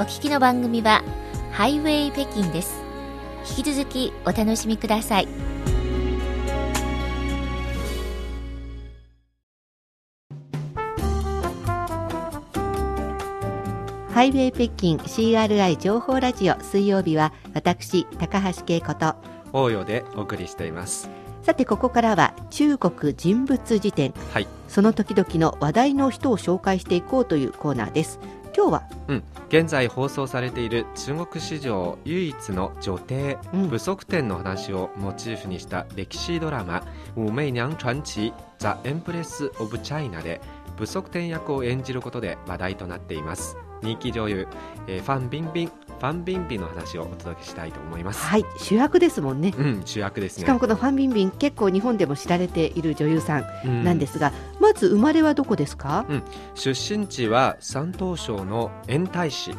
[0.00, 1.04] お聞きの番組は
[1.52, 2.80] ハイウェイ北京です。
[3.58, 5.28] 引き続きお楽しみください。
[14.10, 19.16] ハイウェイ北京 CRI 情報ラジオ水曜日は私高橋恵子と
[19.52, 21.10] 応用でお送りしています
[21.42, 28.20] さてここからは中国人物辞典、はい、その時々の話題の人を紹介していこうというコーナーです。
[28.54, 36.82] 今日は、うん、現在放送されている中国史上唯一の女帝、うん、武則天の話をモチーフにした歴史ドラマ
[37.16, 40.40] 「武媚娘传奇ザ・エンプレス・オブ・チャイナ」で
[40.76, 43.56] 武則天役を演じることで話題となっています。
[43.82, 44.48] 人気女優、
[44.86, 48.20] えー、ファン・ビンビンファン・ビンビンの話をお届けしたいと思います。
[48.20, 49.52] はい主役ですもんね。
[49.56, 50.44] うん主役ですね。
[50.44, 56.22] しかもこのファン・ビンビン結構日本でも知られている女優さんなんですが、うん、まず生まれはどこですか、うん、
[56.54, 59.50] 出身地は山東省の延泰市。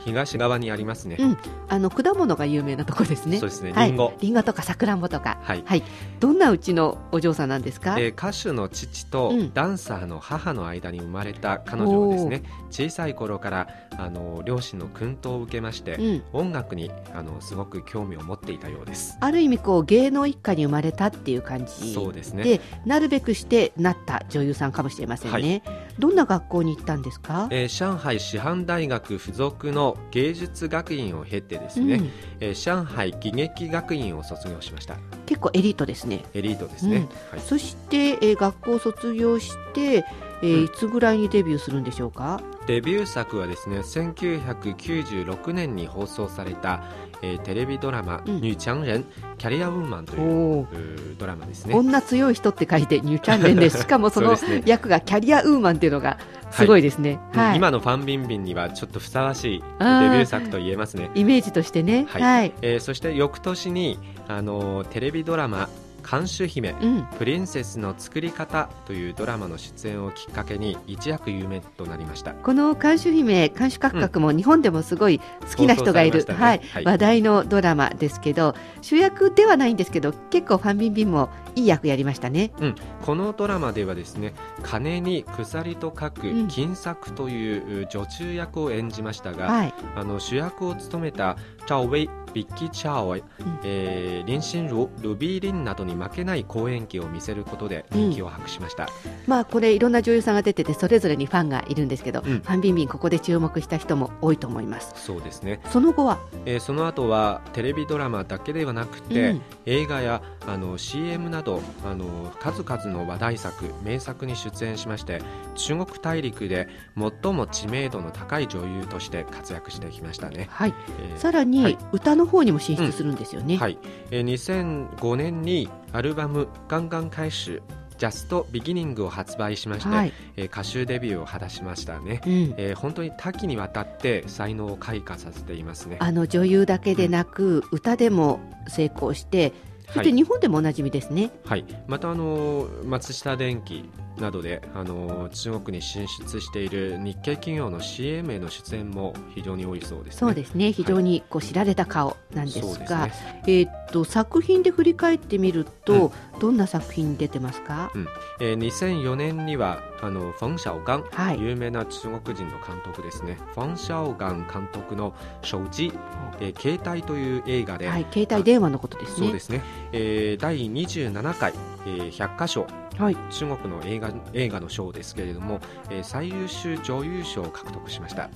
[0.00, 3.38] 東側にありますね、うん、あの果物が有名なところですね。
[3.38, 3.72] そうですね。
[3.76, 5.38] リンゴ、リンゴとかさくらんぼとか。
[5.42, 5.82] はい、はい、
[6.20, 19.18] どんなうちのお嬢さんなんですか、えー、歌手の父とダンサーの母の間に生まれた彼女はですね、小さい頃からあの両親の薫陶を受けまして、うん、音楽にあのすごく興味を持っていたようです。
[19.20, 22.44] ある意味こう芸能一家に生まれたっていう感じそうですね。
[22.44, 34.96] でなるべくしてなった女優さんかもしれませんね、はい、どんな学校に行ったんですか、えー、上海師範大学附属の芸術学院を経てですね、うん、えー、上海喜劇学院を卒業しました。
[35.26, 36.24] 結構エリートですね。
[36.34, 37.02] エリートですね、うん。
[37.02, 40.04] はい、そして、えー、学校を卒業して
[40.40, 42.40] えー、いつぐらいにデビューするんでしょうか？
[42.66, 46.82] デビュー作はですね1996年に放送された、
[47.22, 49.04] えー、テレビドラマ「ニューチャンレン
[49.38, 51.74] キャリアウーマン」というドラマですね。
[51.74, 53.78] 女強い人って書いてニューチャンレンです。
[53.82, 56.18] しかもその役がキャリアウーマンっていうのが
[56.50, 61.10] すごいですね、はいはい、今のファンビンビンにはちょっとふさわしいデビュー作と言えますね。
[61.14, 62.06] イメージとしてね。
[62.08, 63.98] はい、はい、えー、そして翌年に
[64.28, 65.68] あのテレビドラマ
[66.08, 72.32] 監修姫、うん、プリンセスの作り方というドラマの出演をきっかけに一躍有名となりました。
[72.32, 75.20] この監修姫監修カクカクも日本でもすごい
[75.50, 91.36] 好きな人がいる、ね、はい、はい、話題のドラマですけど主役ではないんですけど結構ファンビンビンもいい役やりましたね、うん、このドラマではですね金に鎖と書く金作という女中役を演じましたが、うんはい、あの主役を務めた
[91.66, 93.22] 赵薇ビッキー・チャーオイ、
[93.64, 98.90] えー、リンシンルルビー・リンなどに負けない公演技を見せることで人気を博しました、うん、
[99.26, 104.92] まあこれいろんな女優さんが出ててそれぞれにファンがいるんですけど、うん、ファン・ビンビンここで注目した人も多いと思います。
[104.96, 105.60] そうですね。
[105.70, 115.22] その後は、えー、その後はテレビドラマだけではなくて、うん、映画やあの CM などあの数々の話題作名作に出演しまして
[115.58, 120.74] 中国大陸で最も知名度の高い女優として活躍してきましたね、はい。
[121.10, 123.78] えー、さらに、はい、歌の方にも進出するんですよね、うん、はい、
[124.10, 127.60] えー、2005年にアルバム「ガンガン開始」
[127.98, 135.96] ジャストビギニングを発売しまして、はい、えー、歌手デビューを果たしましたね、うん、えー、本当に多岐にわたって才能を開花させていますね。
[135.98, 139.52] あの女優だけでなく、うん、歌でも成功して
[139.88, 141.30] そして日本でもおなじみですね。
[141.44, 150.72] はい、またあの松下電器などであの中国に進出している日系企業の CM への出演も非常に多いそうです、ね、そうですね。
[150.72, 153.12] 非常にこう知られた顔なんですが、はい、
[153.44, 158.08] えー、っと作品で振り返ってみると、うん、どんな作品に出てますか、うん。
[158.40, 163.38] えー、2004年にはあのフォン・シャオガン、はい、有名な中国人の監督ですね。
[163.54, 165.92] フォン・シャオガン監督の「手機」
[166.40, 169.26] えー、携帯という映画で、はい、携帯電話のことですね。
[169.26, 169.62] そうですね、
[169.92, 171.52] えー、第27回、
[171.86, 172.66] えー、100箇所
[172.98, 178.28] はい、中国の映画映画の賞ですけれども、えー、最優秀女優賞を獲得しました、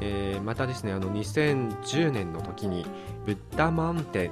[0.00, 2.86] えー、またですねあの2010年の時に
[3.26, 4.30] 「ブッダマウンテン、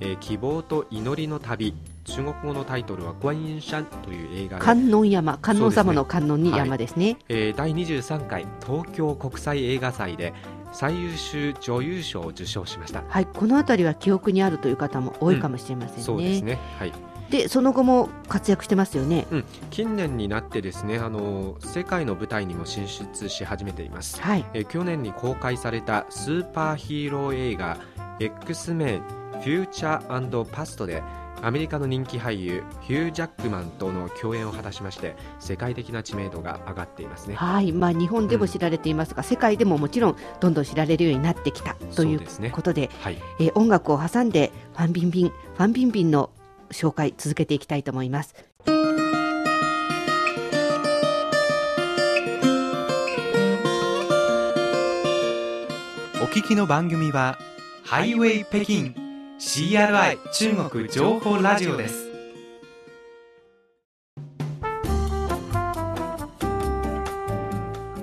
[0.00, 10.34] えー、希望と祈りの旅」中国語のタイトルは「观音山」という映画観音山観音様の観音に山ですね、はい、えー、第23回東京国際映画祭で
[10.72, 13.02] 最優秀女優賞を受賞しました。
[13.08, 13.26] はい。
[13.26, 16.58] この辺りは記憶にあるという方も多いかもしれませんね、うん、そうですね。
[16.78, 16.92] はい
[17.30, 27.78] でその後も活躍してますよね、うん、近年になってですねあの世界の舞台にも進出し始めています、はい、え去年に公開されたスーパーヒーロー映画
[28.20, 31.02] X メンフューチャーパストで
[31.42, 37.36] アメリカの人気俳優ヒュー・ジャックマンとの共演を果たしまして世界的な知名度が上がっていますね。
[37.36, 42.20] はい、まあ、日本でも知られていますが、うん、世界でももちろんどんどん知られるようになってきたという
[42.50, 46.30] ことで、ねはい、え音楽を挟んでファンビンビンファンビンビンの
[46.70, 48.34] 紹介続けていきたいと思います。
[56.38, 57.36] 聞きの番組は
[57.84, 58.94] ハイウェイ北京
[59.38, 62.08] CRI 中国情報ラジオです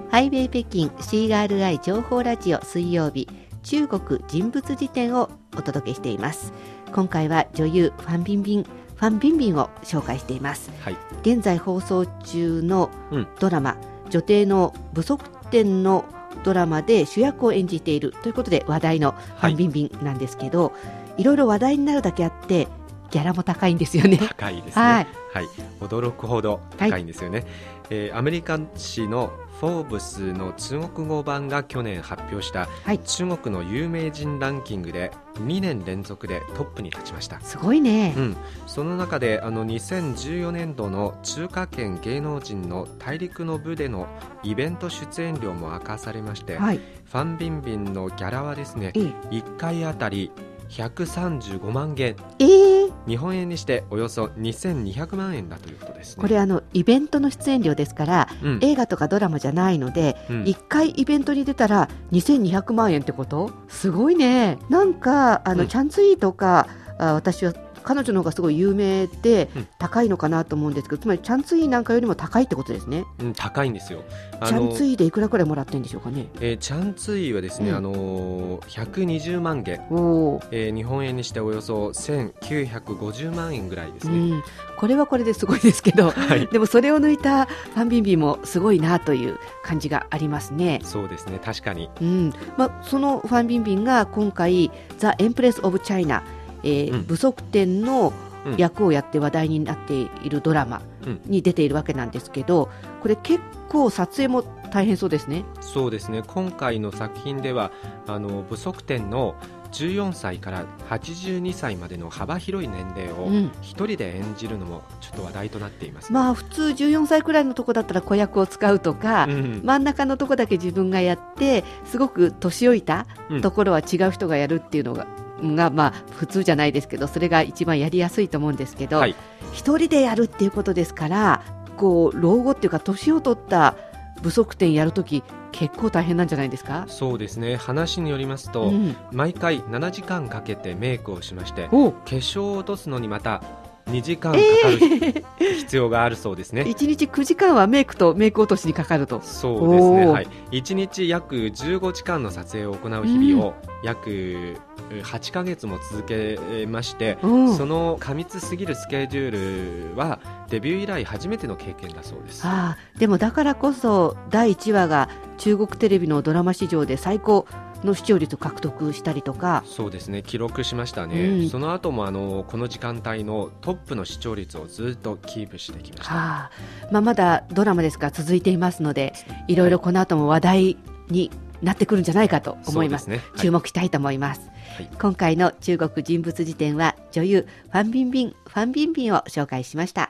[0.09, 3.29] ハイウェイ北京 CRI 情報ラジオ水曜日
[3.61, 6.51] 中国人物辞典をお届けしています
[6.95, 12.89] 今回は女優ファン・ビンビンファン・ビンビンを紹介しています、はい、現在放送中の
[13.37, 13.75] ドラマ、
[14.05, 16.05] うん、女帝の不足点の
[16.45, 20.71] ドラマで主役を演じているということで話題のファン・ビンビンなんですけど、は
[21.17, 22.69] い、いろいろ話題になるだけあって
[23.11, 24.17] ギャラも高いんですよね。
[24.17, 24.81] 高いですね。
[24.81, 25.45] はい、はい、
[25.81, 27.39] 驚くほど高いんですよね。
[27.39, 27.47] はい、
[27.89, 37.39] えー、アメリカ紙のフォーブスの中国語版が去年発表した、はい、中国の有名人ランキングで2年連続でトップに立ちました。
[37.41, 38.37] すごいね、うん、
[38.67, 44.07] その中であの2014年度の中華圏芸能人の大陸の部での
[44.43, 50.31] イベント出演料も明かされまして、はい、ファン・ビンビンのギャラはですね、1回あたり
[50.69, 52.74] 135万元、えー、
[53.07, 63.51] 日本円にしておよそ2200万円だということです、ね、これあのイベントの出演料ですから、うん、映画とかドラマじゃないので、うん、1回イベントに出たら2200万円ってこと？
[63.67, 64.57] すごいね。
[64.69, 66.67] なんかあの、うん、チャンツイーとか
[66.97, 67.53] あ私は
[67.85, 69.47] 彼女の方がすごい有名で
[69.77, 73.05] 高いのかなと思うんですけど、うん、つまりチャンツイーなんかよりも高いってことですね。
[73.19, 74.03] うん、高いんですよ。
[74.45, 76.27] チャンツイーでいくらくらいもらってるんでしょうかね。
[76.41, 84.17] えー、チャンツイーはですね、うん、あの百二十万元、おえー、日本円にしておよそ千九百五十万円ぐらいですね。
[84.17, 84.43] うん、
[84.77, 90.81] これはこれですごいですけど、 はい、でもそれを抜いたファンビンビンもすごいなという感じがありますね。
[90.83, 91.89] そうですね、確かに。
[92.01, 96.23] うん、まあそのファンビンビンが今回ザエンプレスオブチャイナ
[96.65, 98.11] えー、うん、不足点の
[98.57, 100.81] 役をやって話題になっているドラマ
[101.25, 102.69] に出ているわけなんですけど、
[103.01, 105.45] これ結構撮影も大変そうですね。
[105.61, 106.21] そうですね。
[106.25, 107.71] 今回の作品では
[108.07, 109.35] あの不足点の
[109.71, 113.29] 14歳から82歳までの幅広い年齢を
[113.61, 123.05] 一人で演じるのもちょっと話題となっています、ねうん、まあ普通14歳くらいのとこだったら子役を使うとか、うん、真ん中のとこだけ自分がやってすごく年老いた
[123.41, 125.07] ところは違う人がやるっていうのが
[125.41, 129.15] がまあ普通じゃないですけどそれが一番やりやすいと思うんですけど、はい、
[129.53, 131.43] 人でやるっていうことですから
[131.77, 133.75] こう老後っていうか年を取った
[134.23, 136.85] 不足点やるとき結構大変なんじゃないですか？
[136.87, 137.55] そうですね。
[137.55, 143.41] 話によりますと、うん、毎回7時間かけてメイクをしまして化粧を落とすのにまた
[143.87, 145.25] 2時間かかる
[145.59, 149.21] 必要があるそうですね、えー、1日9時間はメイクとメイク落としにかかると。
[149.21, 153.53] そうですね、はい、1日約15時間の撮影を行う日々を
[153.83, 154.57] 約
[154.89, 162.41] 8か月も続けまして、うん、その過密すぎるスケジュールはデビュー以来初めての経験だそうです。
[162.45, 167.45] あでもだからこそ第1話が中国テレビのドラマ史上で最高
[167.85, 169.63] の視聴率を獲得したりとか。
[169.65, 170.23] そうですね。
[170.23, 176.51] 記録しましたね、うん、その後もあのこの時間帯のトップの視聴率をずっとキープしてきました、はあ、
[176.91, 179.13] まあ、まだドラマですが続いていますので
[179.47, 180.77] いろいろこの後も話題
[181.09, 183.17] になってくるんじゃないかと思います、ね。
[183.17, 190.04] はい、注目したいと思います、はい、今回の中国人物辞典は女優ファンビンビンファンビンビンを紹介しました